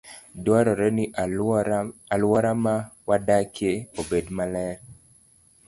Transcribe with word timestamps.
Dwarore 0.43 0.87
ni 0.95 1.05
alwora 2.15 2.51
ma 2.63 2.75
wadakie 3.07 3.71
obed 3.99 4.25
maler. 4.37 4.75